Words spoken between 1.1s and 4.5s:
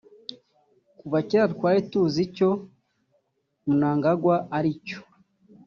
kera twari tuzi icyo [Mnangagwa]